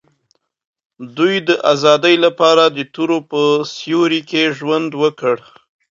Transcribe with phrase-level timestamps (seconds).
[1.17, 3.41] دوی د آزادۍ لپاره د تورو په
[3.77, 5.35] سیوري کې ژوند وکړ.